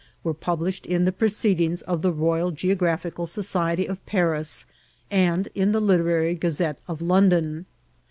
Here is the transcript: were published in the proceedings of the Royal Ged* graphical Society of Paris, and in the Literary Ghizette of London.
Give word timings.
were 0.23 0.33
published 0.33 0.87
in 0.87 1.05
the 1.05 1.11
proceedings 1.11 1.83
of 1.83 2.01
the 2.01 2.11
Royal 2.11 2.49
Ged* 2.49 2.75
graphical 2.79 3.27
Society 3.27 3.85
of 3.85 4.03
Paris, 4.07 4.65
and 5.11 5.47
in 5.53 5.73
the 5.73 5.79
Literary 5.79 6.35
Ghizette 6.35 6.79
of 6.87 7.03
London. 7.03 7.67